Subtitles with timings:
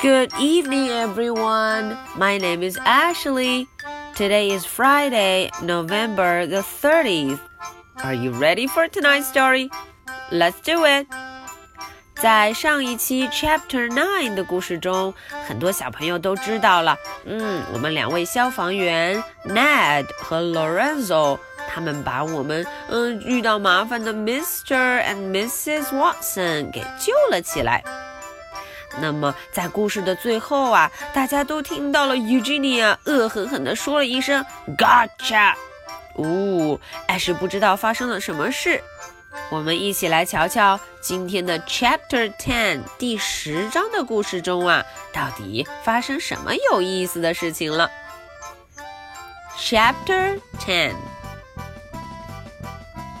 [0.00, 1.96] Good evening, everyone.
[2.16, 3.68] My name is Ashley.
[4.14, 7.38] Today is Friday, November the 30th.
[8.02, 9.70] Are you ready for tonight's story?
[10.30, 11.06] Let's do it.
[12.14, 15.14] 在上一期 Chapter Nine 的故事中，
[15.48, 16.96] 很多小朋友都知道了。
[17.24, 25.02] 嗯，我们两位消防员 Ned 和 Lorenzo，他们把我们嗯遇到麻烦的 Mr.
[25.02, 25.86] and Mrs.
[25.86, 27.82] Watson 给救了起来。
[28.99, 34.43] 那么，在故事的最后啊，大家都听到了 Eugenia 恶狠狠地说了一声
[34.77, 35.53] “Gotcha”。
[36.15, 38.81] 哦，艾是不知道发生了什么事。
[39.49, 44.83] 我们一起来瞧瞧今天的 Chapter Ten 第十章的故事中啊，
[45.13, 47.89] 到底发生什么有意思的事情了。
[49.59, 50.95] Chapter Ten。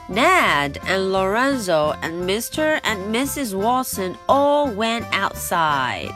[0.08, 2.80] Ned and Lorenzo and Mr.
[2.82, 3.56] and Mrs.
[3.56, 6.12] Watson all went outside.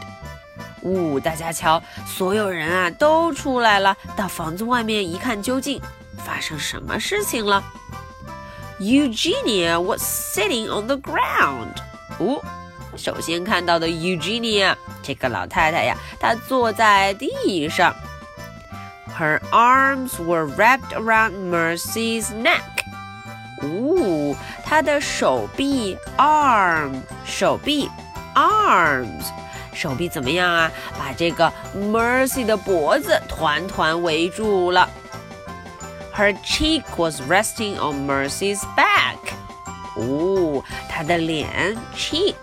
[0.82, 5.80] 呜，大家瞧，所有人啊都出来了，到房子外面一看究竟，
[6.24, 7.65] 发生什么事情了？
[8.79, 11.76] Eugenia was sitting on the ground.
[12.18, 12.45] 哦，
[12.96, 17.95] 首先看到的 Eugenia 这个老太太呀，她坐在地上。
[19.18, 22.70] Her arms were wrapped around Mercy's neck.
[23.62, 27.90] 哦，他的手臂 arm 手臂
[28.34, 29.24] arms
[29.73, 30.70] 手臂怎么样啊？
[30.98, 34.88] 把这个 Mercy 的脖子团团围住了。
[36.15, 39.16] Her cheek was resting on Mercy's back。
[39.96, 42.34] 哦，她的脸 cheek，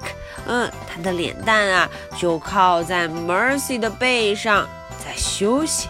[0.48, 4.68] 嗯，她的脸蛋啊就靠在 Mercy 的背上，
[5.04, 5.90] 在休息。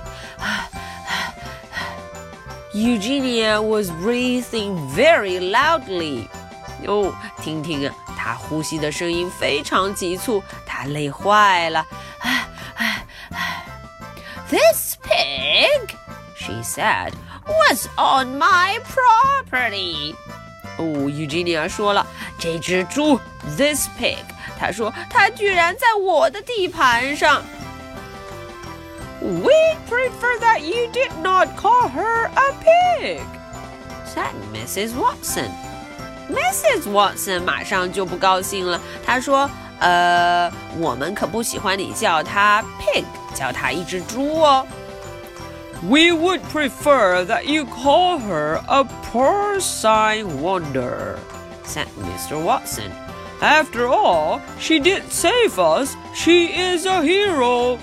[2.78, 6.28] Eugenia was breathing very loudly.
[6.86, 11.86] 哦，听听啊，她呼吸的声音非常急促，她累坏了。
[14.50, 15.96] This pig,
[16.36, 17.14] she said,
[17.46, 20.16] was on my property.
[20.78, 22.06] 哦，Eugenia 说了，
[22.40, 23.19] 这只猪，
[23.56, 24.18] this pig，
[24.59, 27.44] 她说它居然在我的地盘上。
[29.22, 32.53] We'd prefer that you did not call her a
[33.00, 33.22] pig,"
[34.06, 34.94] said Mrs.
[34.96, 35.50] Watson.
[36.30, 36.91] Mrs.
[36.91, 43.03] Watson 马上就不高兴了，她说：“呃，我们可不喜欢你叫她 pig，
[43.34, 44.66] 叫她一只猪哦。”
[45.84, 51.18] We would prefer that you call her a porcine wonder,"
[51.66, 52.38] said Mr.
[52.38, 52.91] Watson.
[53.41, 55.96] After all, she did save us.
[56.14, 57.78] She is a hero.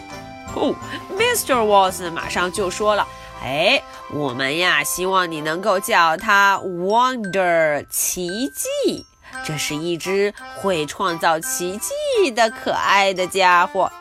[0.56, 0.74] 哦
[1.18, 1.56] ，Mr.
[1.56, 3.08] Watson 马上就说了
[3.44, 9.06] ：“哎，我们呀，希望你能够叫它 Wonder 奇迹。
[9.44, 13.92] 这是一只会创造奇迹的可爱的家伙。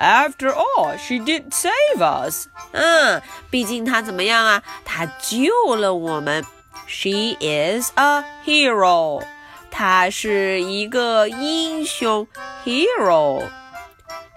[0.00, 2.48] After all, she did save us。
[2.72, 4.62] 嗯，毕竟她怎么样啊？
[4.84, 6.44] 她救了我们。
[6.86, 9.22] She is a hero。
[9.70, 12.26] 她是一个英雄
[12.64, 13.42] ，hero。”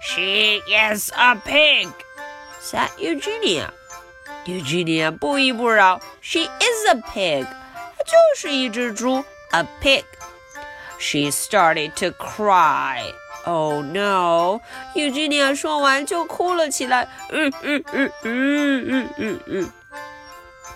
[0.01, 1.89] She is a pig,"
[2.61, 3.71] said Eugenia.
[4.45, 10.03] Eugenia 不依不饶，She is a pig，她就是一只猪，a pig.
[10.99, 13.13] She started to cry.
[13.45, 14.61] Oh no!
[14.95, 17.07] Eugenia 说完就哭了起来。
[17.29, 19.71] 嗯嗯嗯嗯嗯嗯嗯。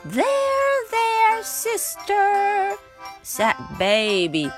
[0.05, 0.23] There,
[0.89, 2.77] there, sister,
[3.23, 4.51] said baby.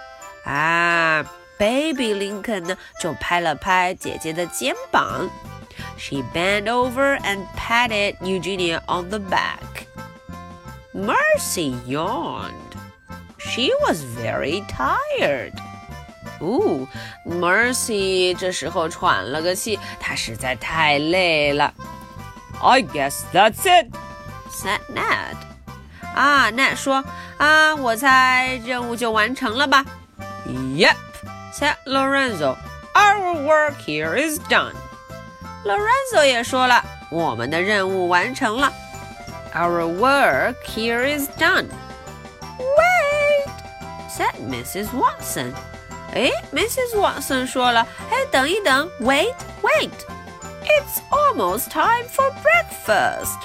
[0.45, 1.25] 啊。
[1.57, 5.29] Baby Lincoln 呢，就拍了拍姐姐的肩膀。
[5.97, 9.87] She bent over and patted Eugenia on the back.
[10.93, 12.51] Mercy yawned.
[13.37, 15.53] She was very tired.
[16.39, 16.87] 哦，
[17.25, 21.73] Mercy 这时候喘了个气，她实在太累了。
[22.61, 23.87] I guess that's it,"
[24.51, 25.37] said Ned.
[26.15, 27.03] 啊，Ned 说
[27.37, 29.85] 啊，我猜任务就完成了吧？
[30.47, 30.95] Yep
[31.57, 32.57] said Lorenzo.
[32.95, 34.73] Our work here is done.
[35.65, 38.71] Lorenzo 也说了，我们的任务完成了。
[39.53, 41.67] Our work here is done.
[42.57, 43.49] Wait,
[44.09, 44.87] said Mrs.
[44.93, 45.53] Watson.
[46.13, 46.95] 哎，Mrs.
[46.95, 49.91] Watson 说了，哎，等一等，wait, wait.
[50.63, 53.39] It's almost time for breakfast.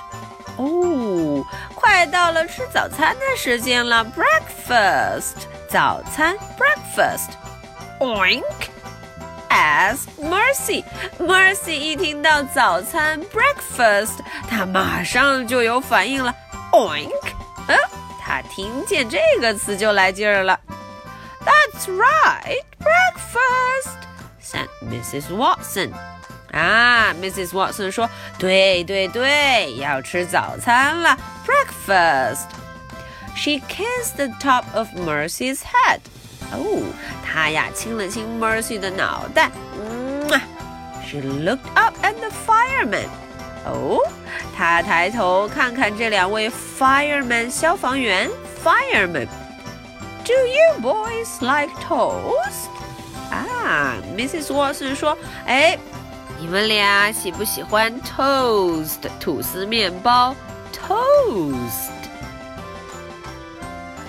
[0.56, 1.44] 哦，
[1.74, 5.34] 快到了吃早餐的时间了，breakfast，
[5.68, 7.30] 早餐，breakfast。
[8.02, 8.42] Oink!
[9.50, 10.84] As Mercy,
[11.18, 16.34] Mercy 一听到早餐 breakfast，她马上就有反应了。
[16.72, 17.10] Oink！
[17.68, 17.76] 嗯，
[18.20, 20.60] 她听见这个词就来劲儿了。
[21.44, 23.96] That's right, breakfast,"
[24.42, 25.34] said Mrs.
[25.34, 25.92] Watson.
[26.52, 27.48] 啊，Mrs.
[27.50, 31.16] Watson 说：“对对对，要吃早餐了，
[31.46, 32.46] breakfast。”
[33.34, 36.00] She kissed the top of Mercy's head.
[36.52, 36.82] 哦，
[37.24, 39.50] 她呀亲了亲 Mercy 的脑袋。
[39.78, 40.28] 嗯，
[41.06, 43.06] She looked up at the firemen.
[43.64, 43.98] 哦，
[44.56, 48.30] 她抬头看看这两位 firemen 消防员
[48.64, 52.68] firemen。Do you boys like toast?
[53.30, 54.46] 啊，Mrs.
[54.48, 55.78] Watson 说：“哎。”
[56.40, 60.36] 你们俩喜不喜欢 toast 吐司面包？
[60.72, 61.90] Toast.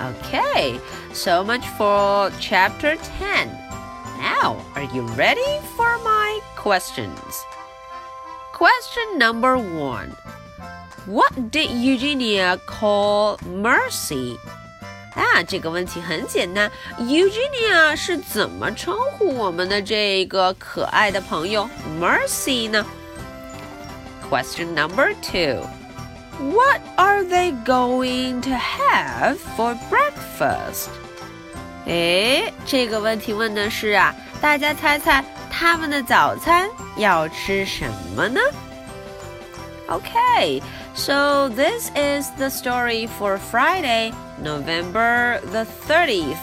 [0.04, 0.80] Okay,
[1.14, 3.50] so much for chapter 10.
[4.18, 7.46] Now, are you ready for my questions?
[8.54, 10.16] Question number one
[11.06, 14.38] What did Eugenia call Mercy?
[15.16, 21.70] 啊，这个问题很简单，Eugenia 是怎么称呼我们的这个可爱的朋友
[22.00, 22.86] Mercy 呢？
[24.30, 25.66] Question number two.
[26.40, 30.90] What are they going to have for breakfast?
[31.86, 38.40] 哎，这个问题问的是啊，大家猜猜他们的早餐要吃什么呢？
[39.90, 40.62] Okay,
[40.94, 44.14] so this is the story for Friday.
[44.42, 46.38] November the 30th.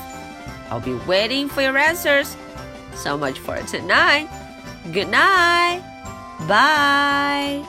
[0.69, 2.35] I'll be waiting for your answers.
[2.97, 4.29] So much for tonight.
[4.93, 5.83] Good night.
[6.49, 7.63] Bye.